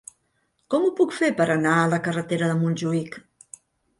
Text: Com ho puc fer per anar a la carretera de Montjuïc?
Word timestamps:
Com 0.73 0.85
ho 0.85 0.89
puc 0.99 1.13
fer 1.17 1.29
per 1.41 1.45
anar 1.57 1.75
a 1.81 1.85
la 1.93 2.01
carretera 2.07 2.47
de 2.53 2.57
Montjuïc? 2.65 3.21